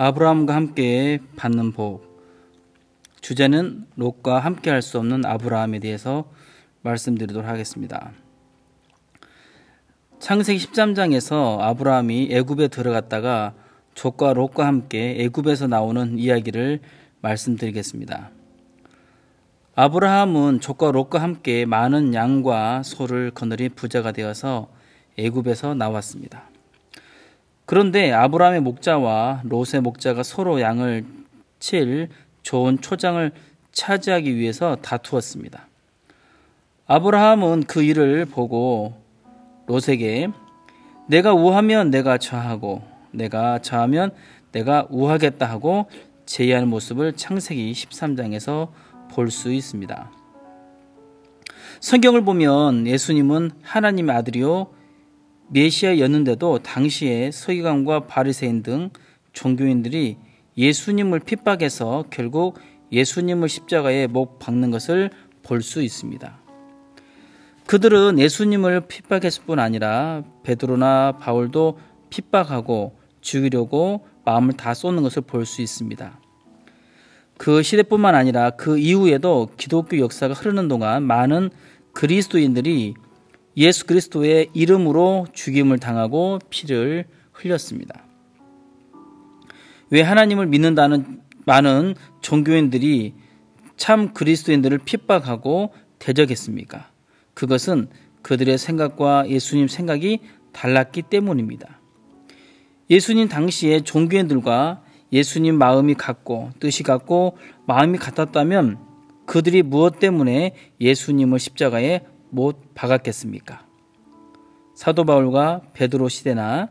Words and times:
아브라함과 0.00 0.54
함께 0.54 1.18
받는 1.34 1.72
복. 1.72 2.22
주제는 3.20 3.84
롯과 3.96 4.38
함께 4.38 4.70
할 4.70 4.80
수 4.80 4.96
없는 4.98 5.26
아브라함에 5.26 5.80
대해서 5.80 6.30
말씀드리도록 6.82 7.44
하겠습니다. 7.44 8.12
창세기 10.20 10.64
13장에서 10.64 11.58
아브라함이 11.58 12.28
애굽에 12.30 12.68
들어갔다가 12.68 13.54
족과 13.94 14.34
롯과 14.34 14.68
함께 14.68 15.16
애굽에서 15.18 15.66
나오는 15.66 16.16
이야기를 16.16 16.78
말씀드리겠습니다. 17.20 18.30
아브라함은 19.74 20.60
족과 20.60 20.92
롯과 20.92 21.20
함께 21.20 21.66
많은 21.66 22.14
양과 22.14 22.84
소를 22.84 23.32
거느린 23.32 23.70
부자가 23.74 24.12
되어서 24.12 24.68
애굽에서 25.18 25.74
나왔습니다. 25.74 26.44
그런데 27.68 28.12
아브라함의 28.12 28.62
목자와 28.62 29.42
롯의 29.44 29.82
목자가 29.82 30.22
서로 30.22 30.58
양을 30.58 31.04
칠 31.60 32.08
좋은 32.40 32.80
초장을 32.80 33.30
차지하기 33.72 34.36
위해서 34.36 34.76
다투었습니다. 34.76 35.68
아브라함은 36.86 37.64
그 37.64 37.82
일을 37.82 38.24
보고 38.24 38.94
롯에게 39.66 40.28
내가 41.08 41.34
우하면 41.34 41.90
내가 41.90 42.16
좌하고 42.16 42.80
내가 43.10 43.58
좌하면 43.58 44.12
내가 44.52 44.86
우하겠다 44.88 45.44
하고 45.44 45.90
제의하는 46.24 46.68
모습을 46.68 47.16
창세기 47.16 47.70
13장에서 47.72 48.68
볼 49.10 49.30
수 49.30 49.52
있습니다. 49.52 50.10
성경을 51.80 52.24
보면 52.24 52.86
예수님은 52.86 53.50
하나님의 53.60 54.16
아들이요 54.16 54.77
메시아였는데도 55.50 56.60
당시에 56.60 57.30
서기관과 57.30 58.06
바리새인 58.06 58.62
등 58.62 58.90
종교인들이 59.32 60.16
예수님을 60.56 61.20
핍박해서 61.20 62.04
결국 62.10 62.58
예수님을 62.90 63.48
십자가에 63.48 64.06
못 64.06 64.38
박는 64.38 64.70
것을 64.70 65.10
볼 65.42 65.62
수 65.62 65.82
있습니다. 65.82 66.38
그들은 67.66 68.18
예수님을 68.18 68.82
핍박했을 68.88 69.44
뿐 69.44 69.58
아니라 69.58 70.22
베드로나 70.42 71.18
바울도 71.20 71.78
핍박하고 72.10 72.98
죽이려고 73.20 74.06
마음을 74.24 74.54
다 74.54 74.74
쏟는 74.74 75.02
것을 75.02 75.22
볼 75.22 75.46
수 75.46 75.62
있습니다. 75.62 76.20
그 77.38 77.62
시대뿐만 77.62 78.14
아니라 78.14 78.50
그 78.50 78.78
이후에도 78.78 79.48
기독교 79.56 79.98
역사가 79.98 80.34
흐르는 80.34 80.68
동안 80.68 81.04
많은 81.04 81.50
그리스도인들이 81.92 82.94
예수 83.58 83.86
그리스도의 83.86 84.50
이름으로 84.54 85.26
죽임을 85.32 85.80
당하고 85.80 86.38
피를 86.48 87.06
흘렸습니다. 87.32 88.04
왜 89.90 90.00
하나님을 90.00 90.46
믿는다는 90.46 91.20
많은 91.44 91.96
종교인들이 92.22 93.14
참 93.76 94.14
그리스도인들을 94.14 94.78
핍박하고 94.78 95.72
대적했습니까? 95.98 96.90
그것은 97.34 97.88
그들의 98.22 98.58
생각과 98.58 99.28
예수님 99.28 99.66
생각이 99.66 100.20
달랐기 100.52 101.02
때문입니다. 101.02 101.80
예수님 102.90 103.28
당시에 103.28 103.80
종교인들과 103.80 104.84
예수님 105.12 105.56
마음이 105.56 105.94
같고 105.94 106.50
뜻이 106.60 106.84
같고 106.84 107.38
마음이 107.66 107.98
같았다면 107.98 108.78
그들이 109.26 109.62
무엇 109.62 109.98
때문에 109.98 110.54
예수님을 110.80 111.38
십자가에 111.40 112.02
못 112.30 112.74
박았겠습니까? 112.74 113.66
사도 114.74 115.04
바울과 115.04 115.62
베드로 115.72 116.08
시대나 116.08 116.68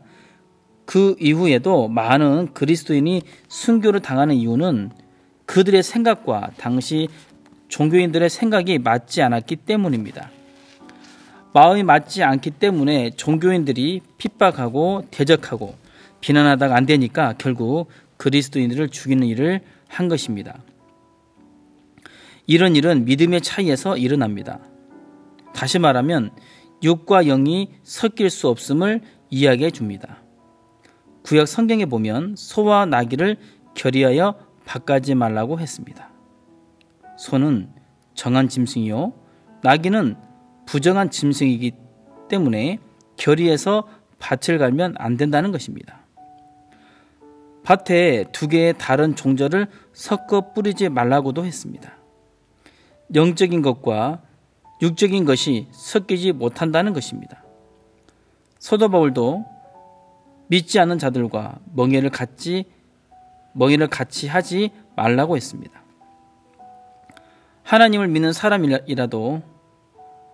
그 0.84 1.16
이후에도 1.20 1.88
많은 1.88 2.54
그리스도인이 2.54 3.22
순교를 3.48 4.00
당하는 4.00 4.34
이유는 4.36 4.90
그들의 5.44 5.82
생각과 5.82 6.52
당시 6.56 7.08
종교인들의 7.68 8.30
생각이 8.30 8.78
맞지 8.78 9.20
않았기 9.22 9.56
때문입니다. 9.56 10.30
마음이 11.52 11.82
맞지 11.82 12.22
않기 12.22 12.52
때문에 12.52 13.10
종교인들이 13.10 14.00
핍박하고 14.16 15.04
대적하고 15.10 15.74
비난하다가 16.20 16.74
안 16.74 16.86
되니까 16.86 17.34
결국 17.38 17.88
그리스도인들을 18.16 18.88
죽이는 18.88 19.26
일을 19.26 19.60
한 19.88 20.08
것입니다. 20.08 20.58
이런 22.46 22.76
일은 22.76 23.04
믿음의 23.04 23.42
차이에서 23.42 23.96
일어납니다. 23.96 24.58
다시 25.58 25.80
말하면 25.80 26.30
육과 26.84 27.24
영이 27.24 27.70
섞일 27.82 28.30
수 28.30 28.46
없음을 28.46 29.00
이야기해 29.28 29.72
줍니다. 29.72 30.22
구약 31.24 31.48
성경에 31.48 31.84
보면 31.84 32.36
소와 32.36 32.86
나귀를 32.86 33.38
결의하여 33.74 34.36
바꾸지 34.64 35.16
말라고 35.16 35.58
했습니다. 35.58 36.10
소는 37.18 37.70
정한 38.14 38.48
짐승이요, 38.48 39.12
나귀는 39.64 40.14
부정한 40.64 41.10
짐승이기 41.10 41.72
때문에 42.28 42.78
결의해서 43.16 43.88
밭을 44.20 44.58
갈면 44.58 44.94
안 44.96 45.16
된다는 45.16 45.50
것입니다. 45.50 46.06
밭에 47.64 48.26
두 48.30 48.46
개의 48.46 48.74
다른 48.78 49.16
종자를 49.16 49.66
섞어 49.92 50.52
뿌리지 50.52 50.88
말라고도 50.88 51.44
했습니다. 51.44 51.94
영적인 53.16 53.60
것과 53.62 54.22
육적인 54.80 55.24
것이 55.24 55.68
섞이지 55.72 56.32
못한다는 56.32 56.92
것입니다. 56.92 57.42
소도 58.58 58.88
바울도 58.88 59.44
믿지 60.48 60.78
않는 60.80 60.98
자들과 60.98 61.58
멍해를 61.74 62.10
같이 62.10 62.64
멍해를 63.52 63.88
같이 63.88 64.28
하지 64.28 64.70
말라고 64.96 65.36
했습니다. 65.36 65.82
하나님을 67.62 68.08
믿는 68.08 68.32
사람이라도 68.32 69.42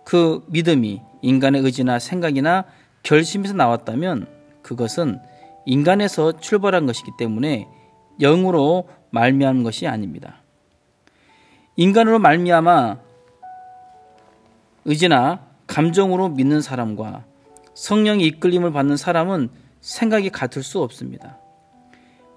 그 0.05 0.45
믿음이 0.47 1.01
인간의 1.21 1.61
의지나 1.61 1.99
생각이나 1.99 2.65
결심에서 3.03 3.53
나왔다면 3.53 4.27
그것은 4.61 5.19
인간에서 5.65 6.39
출발한 6.39 6.85
것이기 6.85 7.11
때문에 7.17 7.67
영으로 8.19 8.87
말미암은 9.09 9.63
것이 9.63 9.87
아닙니다. 9.87 10.43
인간으로 11.75 12.19
말미암아 12.19 13.04
의지나 14.85 15.45
감정으로 15.67 16.29
믿는 16.29 16.61
사람과 16.61 17.25
성령의 17.73 18.27
이끌림을 18.27 18.71
받는 18.71 18.97
사람은 18.97 19.49
생각이 19.81 20.29
같을 20.29 20.63
수 20.63 20.81
없습니다. 20.81 21.39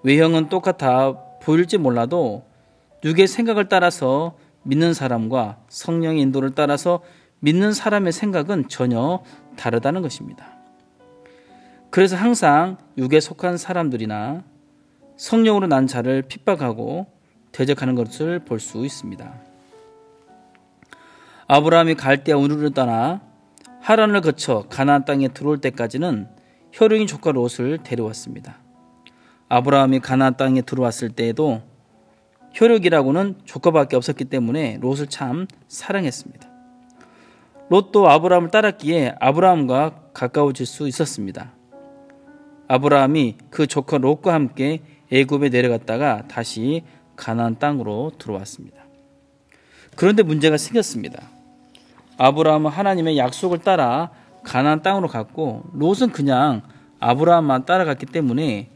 외형은 0.02 0.48
똑같아 0.48 1.16
보일지 1.42 1.78
몰라도 1.78 2.44
육의 3.04 3.26
생각을 3.28 3.68
따라서 3.68 4.36
믿는 4.62 4.92
사람과 4.94 5.58
성령의 5.68 6.22
인도를 6.22 6.50
따라서 6.54 7.00
믿는 7.40 7.72
사람의 7.72 8.12
생각은 8.12 8.68
전혀 8.68 9.22
다르다는 9.56 10.02
것입니다. 10.02 10.56
그래서 11.90 12.16
항상 12.16 12.76
육에 12.96 13.20
속한 13.20 13.56
사람들이나 13.56 14.42
성령으로 15.16 15.66
난 15.66 15.86
자를 15.86 16.22
핍박하고 16.22 17.06
대적하는 17.52 17.94
것을 17.94 18.40
볼 18.40 18.60
수 18.60 18.84
있습니다. 18.84 19.47
아브라함이 21.50 21.94
갈대아 21.94 22.36
우르를 22.36 22.72
떠나 22.72 23.22
하란을 23.80 24.20
거쳐 24.20 24.66
가나안 24.68 25.06
땅에 25.06 25.28
들어올 25.28 25.62
때까지는 25.62 26.28
혈육인 26.72 27.06
조카 27.06 27.32
롯을 27.32 27.78
데려왔습니다. 27.82 28.58
아브라함이 29.48 30.00
가나안 30.00 30.36
땅에 30.36 30.60
들어왔을 30.60 31.08
때에도 31.08 31.62
혈육이라고는 32.52 33.40
조카밖에 33.46 33.96
없었기 33.96 34.26
때문에 34.26 34.76
롯을 34.82 35.06
참 35.08 35.46
사랑했습니다. 35.68 36.46
롯도 37.70 38.10
아브라함을 38.10 38.50
따랐기에 38.50 39.14
아브라함과 39.18 40.10
가까워질 40.12 40.66
수 40.66 40.86
있었습니다. 40.86 41.54
아브라함이 42.68 43.38
그 43.48 43.66
조카 43.66 43.96
롯과 43.96 44.34
함께 44.34 44.82
애굽에 45.10 45.48
내려갔다가 45.48 46.24
다시 46.28 46.82
가나안 47.16 47.58
땅으로 47.58 48.12
들어왔습니다. 48.18 48.84
그런데 49.96 50.22
문제가 50.22 50.58
생겼습니다. 50.58 51.37
아브라함은 52.18 52.70
하나님의 52.70 53.16
약속을 53.16 53.60
따라 53.60 54.10
가나안 54.42 54.82
땅으로 54.82 55.08
갔고 55.08 55.62
롯은 55.72 56.10
그냥 56.12 56.62
아브라함만 57.00 57.64
따라갔기 57.64 58.06
때문에 58.06 58.70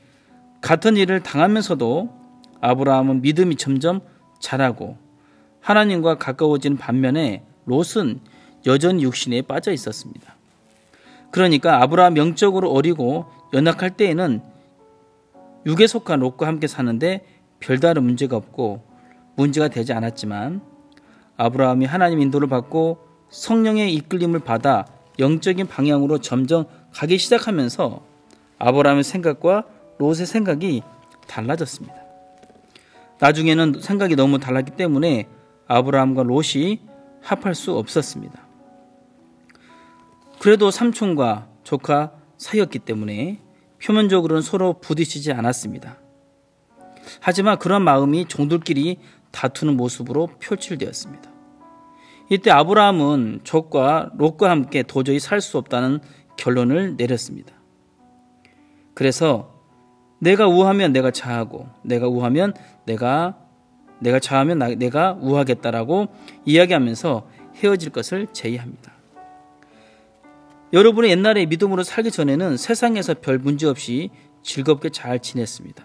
같은 0.61 0.97
일을 0.97 1.23
당하면서도 1.23 2.09
아브라함은 2.61 3.23
믿음이 3.23 3.57
점점 3.57 4.01
자라고 4.39 4.97
하나님과 5.61 6.19
가까워진 6.19 6.77
반면에 6.77 7.45
롯은 7.67 8.21
여전히 8.67 9.03
육신에 9.03 9.43
빠져 9.43 9.73
있었습니다. 9.73 10.37
그러니까 11.33 11.83
아브라함 11.83 12.17
영적으로 12.17 12.71
어리고 12.71 13.27
연약할 13.53 13.97
때에는 13.97 14.41
육에 15.67 15.87
속한 15.87 16.21
롯과 16.21 16.47
함께 16.47 16.67
사는데 16.67 17.25
별다른 17.59 18.05
문제가 18.05 18.37
없고 18.37 18.85
문제가 19.37 19.69
되지 19.69 19.93
않았지만 19.93 20.61
아브라함이 21.37 21.87
하나님 21.87 22.21
인도를 22.21 22.49
받고 22.49 23.12
성령의 23.33 23.95
이끌림을 23.95 24.41
받아 24.41 24.87
영적인 25.19 25.67
방향으로 25.67 26.19
점점 26.19 26.67
가기 26.93 27.19
시작하면서 27.19 28.03
아브라함의 28.59 29.03
생각과 29.03 29.65
롯의 29.99 30.27
생각이 30.27 30.83
달라졌습니다. 31.27 31.97
나중에는 33.19 33.81
생각이 33.81 34.17
너무 34.17 34.39
달랐기 34.39 34.73
때문에 34.73 35.29
아브라함과 35.67 36.25
롯이 36.25 36.81
합할 37.23 37.55
수 37.55 37.77
없었습니다. 37.77 38.47
그래도 40.39 40.71
삼촌과 40.71 41.49
조카 41.63 42.13
사이였기 42.37 42.81
때문에 42.81 43.41
표면적으로는 43.83 44.43
서로 44.43 44.75
부딪히지 44.81 45.33
않았습니다. 45.33 45.99
하지만 47.21 47.59
그런 47.59 47.83
마음이 47.83 48.27
종들끼리 48.27 48.99
다투는 49.31 49.77
모습으로 49.77 50.29
표출되었습니다. 50.41 51.32
이때 52.33 52.51
아브라함은 52.51 53.41
족과 53.45 54.13
롯과 54.17 54.49
함께 54.49 54.83
도저히 54.83 55.19
살 55.19 55.43
수 55.43 55.59
없다는 55.59 56.01
결론을 56.39 56.97
내렸습니다. 56.97 57.53
그래서 58.95 59.53
내가 60.19 60.47
우하면 60.47 60.95
내가 60.95 61.11
자하고 61.11 61.69
내가 61.83 62.09
우하면 62.09 62.55
내가 62.87 63.37
내가 63.99 64.19
자하면 64.19 64.59
나, 64.59 64.69
내가 64.69 65.19
우하겠다라고 65.21 66.07
이야기하면서 66.47 67.29
헤어질 67.57 67.91
것을 67.91 68.29
제의합니다. 68.33 68.95
여러분이 70.73 71.11
옛날에 71.11 71.45
믿음으로 71.45 71.83
살기 71.83 72.11
전에는 72.11 72.57
세상에서 72.57 73.13
별 73.21 73.39
문제 73.39 73.67
없이 73.67 74.09
즐겁게 74.43 74.89
잘 74.89 75.19
지냈습니다. 75.19 75.85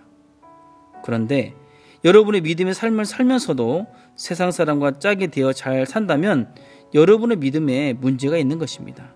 그런데 1.03 1.55
여러분의 2.07 2.39
믿음의 2.39 2.73
삶을 2.73 3.03
살면서도 3.03 3.85
세상 4.15 4.51
사람과 4.51 4.97
짝이 4.97 5.27
되어 5.27 5.51
잘 5.51 5.85
산다면 5.85 6.55
여러분의 6.93 7.35
믿음에 7.35 7.91
문제가 7.91 8.37
있는 8.37 8.59
것입니다. 8.59 9.13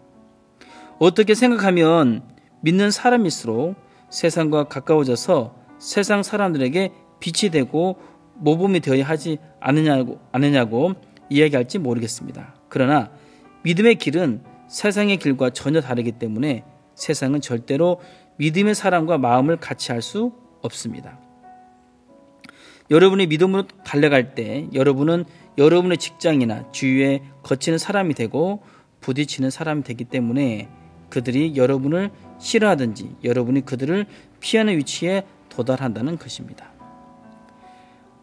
어떻게 0.99 1.33
생각하면 1.33 2.21
믿는 2.59 2.91
사람일수록 2.91 3.75
세상과 4.09 4.65
가까워져서 4.65 5.55
세상 5.79 6.21
사람들에게 6.21 6.91
빛이 7.21 7.49
되고 7.49 7.97
모범이 8.35 8.81
되어야 8.81 9.05
하지 9.05 9.37
않느냐고, 9.61 10.19
않느냐고 10.33 10.95
이야기할지 11.29 11.79
모르겠습니다. 11.79 12.55
그러나 12.67 13.09
믿음의 13.63 13.95
길은 13.95 14.44
세상의 14.67 15.15
길과 15.15 15.51
전혀 15.51 15.79
다르기 15.79 16.11
때문에 16.11 16.65
세상은 16.95 17.39
절대로 17.39 18.01
믿음의 18.35 18.75
사람과 18.75 19.17
마음을 19.17 19.55
같이 19.55 19.94
할 19.94 20.01
수 20.01 20.33
없습니다. 20.61 21.31
여러분이 22.91 23.27
믿음으로 23.27 23.63
달려갈 23.85 24.35
때 24.35 24.67
여러분은 24.73 25.23
여러분의 25.57 25.97
직장이나 25.97 26.71
주위에 26.71 27.23
거치는 27.41 27.77
사람이 27.77 28.13
되고 28.13 28.61
부딪히는 28.99 29.49
사람이 29.49 29.83
되기 29.83 30.03
때문에 30.03 30.69
그들이 31.09 31.55
여러분을 31.55 32.11
싫어하든지 32.39 33.15
여러분이 33.23 33.61
그들을 33.65 34.05
피하는 34.41 34.77
위치에 34.77 35.23
도달한다는 35.49 36.17
것입니다. 36.17 36.69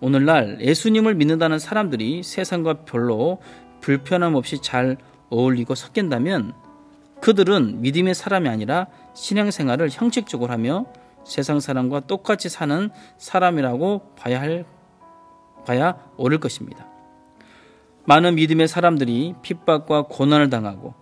오늘날 0.00 0.58
예수님을 0.60 1.14
믿는다는 1.14 1.58
사람들이 1.58 2.22
세상과 2.22 2.84
별로 2.84 3.40
불편함 3.80 4.34
없이 4.34 4.60
잘 4.62 4.96
어울리고 5.30 5.74
섞인다면 5.74 6.52
그들은 7.20 7.80
믿음의 7.80 8.14
사람이 8.14 8.48
아니라 8.48 8.86
신앙생활을 9.14 9.88
형식적으로 9.90 10.52
하며 10.52 10.86
세상 11.28 11.60
사람과 11.60 12.00
똑같이 12.00 12.48
사는 12.48 12.88
사람이라고 13.18 14.14
봐야 14.16 14.40
할 14.40 14.64
봐야 15.66 15.98
옳을 16.16 16.40
것입니다. 16.40 16.88
많은 18.06 18.36
믿음의 18.36 18.66
사람들이 18.66 19.34
핍박과 19.42 20.04
고난을 20.04 20.48
당하고 20.48 20.94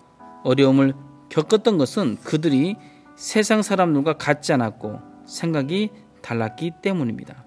어려움을 0.43 0.95
겪었던 1.29 1.79
것은 1.79 2.17
그들이 2.25 2.77
세상 3.15 3.63
사람들과 3.63 4.15
같지 4.15 4.53
않았고 4.53 5.01
생각이 5.27 5.91
달랐기 6.23 6.73
때문입니다. 6.83 7.45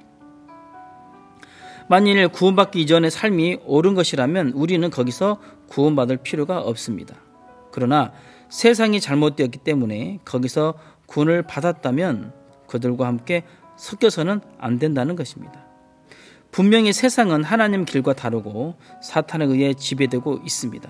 만일 1.90 2.30
구원받기 2.30 2.82
이전의 2.82 3.12
삶이 3.12 3.60
옳은 3.66 3.94
것이라면 3.96 4.52
우리는 4.52 4.90
거기서 4.90 5.42
구원받을 5.68 6.18
필요가 6.18 6.62
없습니다. 6.62 7.16
그러나 7.72 8.14
세상이 8.48 9.02
잘못되었기 9.02 9.60
때문에 9.60 10.20
거기서 10.24 10.76
구원을 11.08 11.44
받았다면 11.44 12.39
그들과 12.70 13.08
함께 13.08 13.44
섞여서는 13.78 14.42
안 14.58 14.80
된다는 14.80 15.16
것입니다. 15.16 15.66
분명히 16.52 16.94
세상은 16.94 17.44
하나님 17.44 17.86
길과 17.86 18.14
다르고 18.14 18.76
사탄에 19.04 19.46
의해 19.46 19.74
지배되고 19.74 20.40
있습니다. 20.46 20.90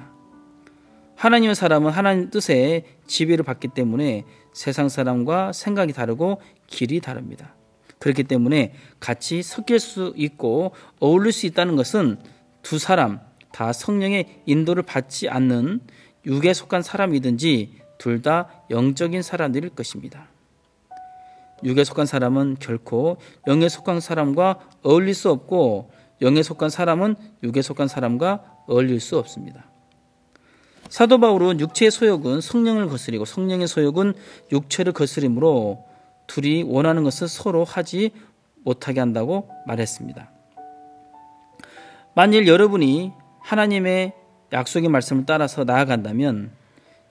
하나님의 1.16 1.56
사람은 1.56 1.92
하나님 1.92 2.30
뜻에 2.30 2.86
지배를 3.08 3.44
받기 3.44 3.70
때문에 3.70 4.26
세상 4.54 4.88
사람과 4.88 5.52
생각이 5.52 5.92
다르고 5.92 6.42
길이 6.68 7.02
다릅니다. 7.02 7.56
그렇기 8.00 8.24
때문에 8.24 8.74
같이 9.02 9.44
섞일 9.44 9.80
수 9.80 10.14
있고 10.16 10.72
어울릴 11.00 11.34
수 11.34 11.46
있다는 11.46 11.76
것은 11.76 12.20
두 12.62 12.80
사람 12.80 13.20
다 13.52 13.74
성령의 13.74 14.44
인도를 14.46 14.84
받지 14.84 15.28
않는 15.28 15.82
육에 16.26 16.54
속한 16.54 16.82
사람이든지 16.82 17.80
둘 17.98 18.22
다 18.22 18.64
영적인 18.70 19.22
사람들일 19.22 19.72
것입니다. 19.72 20.30
육에 21.64 21.84
속한 21.84 22.06
사람은 22.06 22.58
결코 22.60 23.18
영에 23.48 23.70
속한 23.70 24.00
사람과 24.00 24.60
어울릴 24.84 25.14
수 25.14 25.30
없고 25.30 25.92
영에 26.22 26.44
속한 26.44 26.70
사람은 26.70 27.16
육에 27.44 27.62
속한 27.62 27.88
사람과 27.88 28.44
어울릴 28.68 29.00
수 29.00 29.18
없습니다. 29.18 29.66
사도 30.90 31.20
바울은 31.20 31.60
육체의 31.60 31.92
소욕은 31.92 32.42
성령을 32.42 32.88
거스리고 32.88 33.26
성령의 33.26 33.68
소욕은 33.68 34.14
육체를 34.52 34.92
거스림으로 34.94 35.86
둘이 36.28 36.64
원하는 36.64 37.04
것을 37.04 37.28
서로 37.28 37.64
하지 37.64 38.12
못하게 38.64 39.00
한다고 39.00 39.50
말했습니다. 39.68 40.32
만일 42.16 42.48
여러분이 42.48 43.14
하나님의 43.42 44.14
약속의 44.52 44.90
말씀을 44.90 45.26
따라서 45.26 45.64
나아간다면 45.64 46.52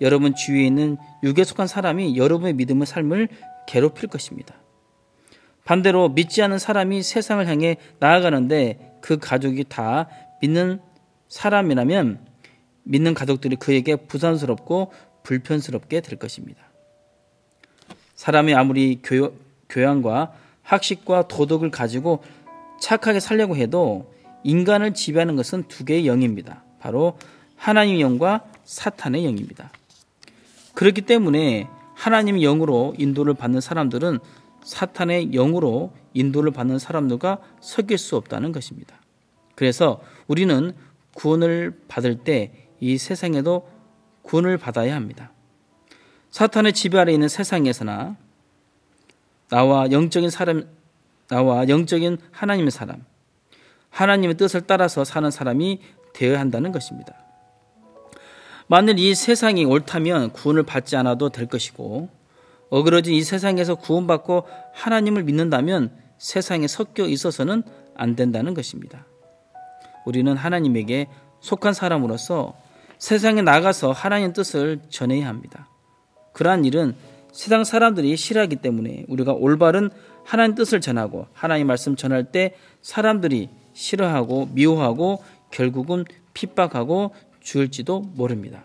여러분 0.01 0.35
주위에 0.35 0.67
있는 0.67 0.97
육에 1.23 1.45
속한 1.45 1.67
사람이 1.67 2.17
여러분의 2.17 2.55
믿음의 2.55 2.87
삶을 2.87 3.29
괴롭힐 3.69 4.09
것입니다. 4.09 4.55
반대로 5.65 6.09
믿지 6.09 6.43
않은 6.43 6.59
사람이 6.59 7.03
세상을 7.03 7.47
향해 7.47 7.77
나아가는데 8.01 8.97
그 9.03 9.19
가족이 9.19 9.65
다 9.69 10.09
믿는 10.41 10.81
사람이라면 11.29 12.27
믿는 12.85 13.13
가족들이 13.13 13.57
그에게 13.57 13.97
부산스럽고 13.97 14.93
불편스럽게 15.23 16.01
될 16.01 16.19
것입니다. 16.19 16.63
사람이 18.15 18.55
아무리 18.55 19.01
교, 19.03 19.35
교양과 19.69 20.33
학식과 20.63 21.29
도덕을 21.29 21.71
가지고 21.71 22.25
착하게 22.81 23.21
살려고 23.21 23.55
해도 23.57 24.15
인간을 24.45 24.95
지배하는 24.95 25.37
것은 25.37 25.65
두 25.69 25.85
개의 25.85 26.07
영입니다. 26.07 26.65
바로 26.81 27.19
하나님의 27.57 28.01
영과 28.01 28.47
사탄의 28.65 29.27
영입니다. 29.27 29.71
그렇기 30.73 31.03
때문에 31.03 31.69
하나님의 31.99 32.43
영으로 32.43 32.95
인도를 32.99 33.35
받는 33.35 33.61
사람들은 33.61 34.19
사탄의 34.65 35.31
영으로 35.33 35.93
인도를 36.15 36.53
받는 36.53 36.79
사람들과 36.79 37.39
섞일 37.61 37.99
수 37.99 38.17
없다는 38.17 38.53
것입니다. 38.53 39.01
그래서 39.55 40.01
우리는 40.27 40.75
구원을 41.15 41.81
받을 41.89 42.17
때 42.17 42.69
이 42.81 42.99
세상에도 42.99 43.69
구원을 44.23 44.59
받아야 44.59 44.95
합니다. 44.95 45.33
사탄의 46.31 46.73
지배 46.73 46.99
아래 46.99 47.13
있는 47.13 47.29
세상에서나 47.29 48.17
나와 49.49 49.91
영적인 49.91 50.31
사람, 50.31 50.69
나와 51.29 51.69
영적인 51.69 52.19
하나님의 52.31 52.71
사람, 52.71 53.05
하나님의 53.91 54.37
뜻을 54.37 54.63
따라서 54.67 55.05
사는 55.05 55.31
사람이 55.31 55.81
되어야 56.13 56.39
한다는 56.39 56.73
것입니다. 56.73 57.15
만일 58.69 58.99
이 58.99 59.15
세상이 59.15 59.65
옳다면 59.65 60.33
구원을 60.33 60.63
받지 60.63 60.95
않아도 60.97 61.31
될 61.31 61.47
것이고 61.47 62.11
어그러진 62.69 63.15
이 63.15 63.23
세상에서 63.23 63.77
구원받고 63.77 64.45
하나님을 64.75 65.25
믿는다면 65.25 65.91
세상에 66.19 66.69
섞여 66.69 67.07
있어서는 67.07 67.63
안 67.97 68.15
된다는 68.15 68.53
것입니다. 68.53 69.07
우리는 70.05 70.37
하나님에게 70.37 71.09
속한 71.41 71.73
사람으로서 71.73 72.55
세상에 72.99 73.41
나가서 73.41 73.93
하나님 73.93 74.35
뜻을 74.35 74.81
전해야 74.91 75.29
합니다. 75.29 75.69
그러한 76.35 76.67
일은 76.67 76.95
세상 77.33 77.65
사람들이 77.65 78.17
싫어하기 78.17 78.57
때문에 78.57 79.05
우리가 79.09 79.33
올바른 79.33 79.91
하나님 80.25 80.55
뜻을 80.55 80.83
전하고 80.83 81.27
하나님 81.33 81.69
말씀 81.69 81.97
전할 81.97 82.25
때 82.25 82.55
사람들이 82.83 83.49
싫어하고 83.73 84.51
미워하고 84.53 85.23
결국은 85.51 86.05
핍박하고 86.35 87.13
죽을지도 87.49 88.01
모릅니다. 88.15 88.65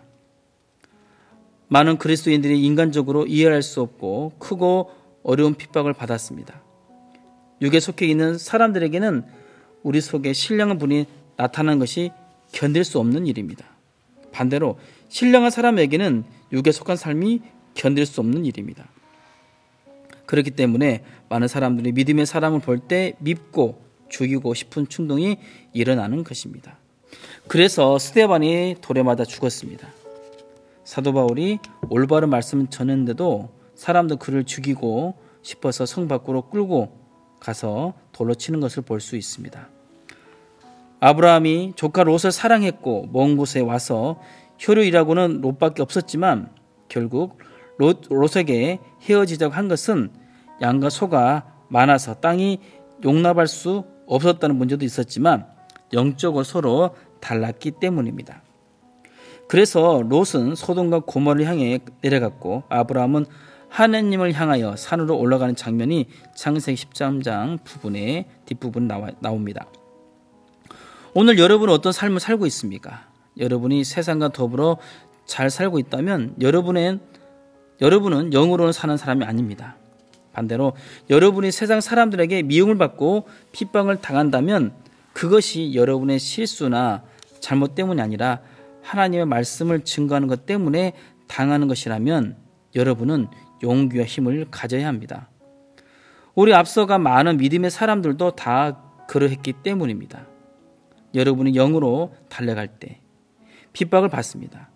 많은 1.68 1.96
그리스도인들이 1.96 2.62
인간적으로 2.62 3.26
이해할 3.26 3.62
수 3.62 3.80
없고 3.80 4.32
크고 4.38 4.90
어려운 5.22 5.54
핍박을 5.54 5.94
받았습니다. 5.94 6.62
육에 7.62 7.80
속해 7.80 8.06
있는 8.06 8.36
사람들에게는 8.36 9.24
우리 9.82 10.02
속에 10.02 10.34
신령한 10.34 10.76
분이 10.76 11.06
나타난 11.36 11.78
것이 11.78 12.10
견딜 12.52 12.84
수 12.84 12.98
없는 12.98 13.26
일입니다. 13.26 13.64
반대로 14.32 14.78
신령한 15.08 15.50
사람에게는 15.50 16.24
육에 16.52 16.70
속한 16.70 16.96
삶이 16.96 17.40
견딜 17.72 18.04
수 18.04 18.20
없는 18.20 18.44
일입니다. 18.44 18.86
그렇기 20.26 20.50
때문에 20.50 21.04
많은 21.30 21.48
사람들이 21.48 21.92
믿음의 21.92 22.26
사람을 22.26 22.60
볼때 22.60 23.14
믿고 23.20 23.82
죽이고 24.10 24.52
싶은 24.52 24.88
충동이 24.88 25.38
일어나는 25.72 26.22
것입니다. 26.22 26.78
그래서 27.48 27.98
스테반이 27.98 28.76
돌에 28.80 29.02
맞아 29.02 29.24
죽었습니다. 29.24 29.88
사도 30.84 31.12
바울이 31.12 31.58
올바른 31.90 32.30
말씀을 32.30 32.66
전했는데도 32.68 33.48
사람들 33.74 34.16
그를 34.16 34.44
죽이고 34.44 35.14
싶어서 35.42 35.86
성 35.86 36.08
밖으로 36.08 36.42
끌고 36.48 36.98
가서 37.40 37.94
돌로 38.12 38.34
치는 38.34 38.60
것을 38.60 38.82
볼 38.82 39.00
수 39.00 39.16
있습니다. 39.16 39.68
아브라함이 41.00 41.74
조카 41.76 42.02
롯을 42.02 42.32
사랑했고 42.32 43.10
먼 43.12 43.36
곳에 43.36 43.60
와서 43.60 44.18
효류이라고는 44.66 45.42
롯밖에 45.42 45.82
없었지만 45.82 46.50
결국 46.88 47.38
롯, 47.76 48.02
롯에게 48.08 48.78
헤어지자고 49.02 49.52
한 49.52 49.68
것은 49.68 50.10
양과 50.62 50.88
소가 50.88 51.52
많아서 51.68 52.14
땅이 52.14 52.60
용납할 53.04 53.48
수 53.48 53.84
없었다는 54.06 54.56
문제도 54.56 54.84
있었지만 54.84 55.46
영적으로 55.92 56.44
서로 56.44 56.94
달랐기 57.24 57.72
때문입니다. 57.72 58.42
그래서 59.48 60.02
롯은 60.06 60.54
소돔과 60.54 61.00
고모를 61.00 61.46
향해 61.46 61.80
내려갔고 62.02 62.64
아브라함은 62.68 63.26
하느님을 63.68 64.32
향하여 64.34 64.76
산으로 64.76 65.18
올라가는 65.18 65.56
장면이 65.56 66.08
창세기 66.36 66.80
13장 66.84 67.64
부분의 67.64 68.26
뒷부분 68.46 68.86
나와, 68.86 69.10
나옵니다. 69.20 69.66
오늘 71.14 71.38
여러분은 71.38 71.72
어떤 71.72 71.92
삶을 71.92 72.20
살고 72.20 72.46
있습니까? 72.46 73.08
여러분이 73.38 73.84
세상과 73.84 74.28
더불어 74.28 74.76
잘 75.26 75.50
살고 75.50 75.78
있다면 75.78 76.36
여러분은 76.40 77.00
여러분은 77.80 78.32
영으로는 78.32 78.72
사는 78.72 78.96
사람이 78.96 79.24
아닙니다. 79.24 79.76
반대로 80.32 80.74
여러분이 81.10 81.50
세상 81.50 81.80
사람들에게 81.80 82.42
미움을 82.42 82.78
받고 82.78 83.26
핍박을 83.52 84.00
당한다면 84.00 84.74
그것이 85.12 85.74
여러분의 85.74 86.18
실수나 86.18 87.02
잘못 87.44 87.74
때문이 87.74 88.00
아니라 88.00 88.40
하나님의 88.82 89.26
말씀을 89.26 89.84
증거하는 89.84 90.28
것 90.28 90.46
때문에 90.46 90.94
당하는 91.28 91.68
것이라면 91.68 92.38
여러분은 92.74 93.28
용기와 93.62 94.06
힘을 94.06 94.46
가져야 94.50 94.88
합니다. 94.88 95.28
우리 96.34 96.54
앞서가 96.54 96.98
많은 96.98 97.36
믿음의 97.36 97.70
사람들도 97.70 98.30
다 98.32 98.80
그러했기 99.08 99.52
때문입니다. 99.62 100.26
여러분이 101.14 101.52
영으로 101.52 102.14
달려갈 102.30 102.66
때 102.66 103.00
핍박을 103.74 104.08
받습니다. 104.08 104.70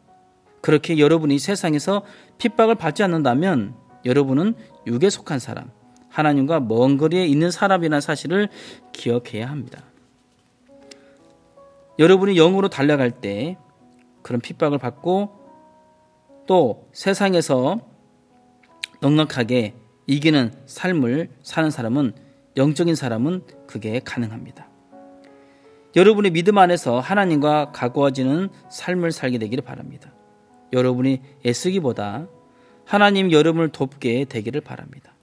그렇게 0.60 0.98
여러분이 0.98 1.38
세상에서 1.38 2.04
핍박을 2.36 2.74
받지 2.74 3.02
않는다면 3.02 3.76
여러분은 4.04 4.54
육에 4.86 5.08
속한 5.08 5.38
사람, 5.38 5.70
하나님과 6.10 6.60
먼 6.60 6.98
거리에 6.98 7.26
있는 7.26 7.50
사람이라는 7.50 8.02
사실을 8.02 8.48
기억해야 8.92 9.48
합니다. 9.48 9.87
여러분이 11.98 12.34
영으로 12.34 12.68
달려갈 12.68 13.10
때 13.10 13.56
그런 14.22 14.40
핍박을 14.40 14.78
받고 14.78 15.30
또 16.46 16.88
세상에서 16.92 17.80
넉넉하게 19.00 19.74
이기는 20.06 20.52
삶을 20.66 21.30
사는 21.42 21.70
사람은 21.70 22.12
영적인 22.56 22.94
사람은 22.94 23.42
그게 23.66 24.00
가능합니다. 24.04 24.68
여러분의 25.96 26.30
믿음 26.30 26.58
안에서 26.58 27.00
하나님과 27.00 27.72
가까워지는 27.72 28.48
삶을 28.70 29.12
살게 29.12 29.38
되기를 29.38 29.64
바랍니다. 29.64 30.12
여러분이 30.72 31.20
애쓰기보다 31.44 32.28
하나님 32.84 33.32
여러분을 33.32 33.70
돕게 33.70 34.26
되기를 34.26 34.60
바랍니다. 34.60 35.14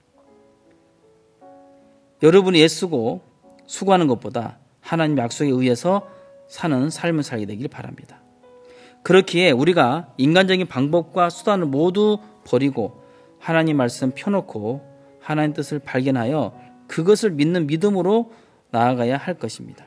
여러분이 2.22 2.62
애쓰고 2.62 3.22
수고하는 3.66 4.06
것보다 4.06 4.58
하나님 4.80 5.18
약속에 5.18 5.50
의해서 5.50 6.08
사는 6.48 6.90
삶을 6.90 7.22
살게 7.22 7.46
되길 7.46 7.68
바랍니다. 7.68 8.20
그렇기에 9.02 9.52
우리가 9.52 10.12
인간적인 10.16 10.66
방법과 10.66 11.30
수단을 11.30 11.66
모두 11.66 12.18
버리고 12.44 13.04
하나님 13.38 13.76
말씀 13.76 14.12
펴놓고 14.12 14.82
하나님 15.20 15.52
뜻을 15.52 15.78
발견하여 15.78 16.58
그것을 16.88 17.30
믿는 17.30 17.66
믿음으로 17.66 18.32
나아가야 18.70 19.16
할 19.16 19.34
것입니다. 19.34 19.86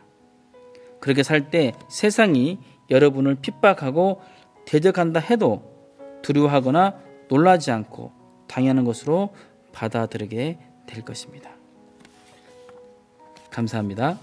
그렇게 0.99 1.23
살 1.23 1.49
때 1.49 1.73
세상이 1.89 2.59
여러분을 2.89 3.35
핍박하고 3.35 4.21
대적한다 4.65 5.19
해도 5.19 5.63
두려워하거나 6.21 6.95
놀라지 7.29 7.71
않고 7.71 8.11
당연한 8.47 8.83
것으로 8.83 9.29
받아들이게 9.71 10.59
될 10.87 11.01
것입니다. 11.03 11.51
감사합니다. 13.51 14.17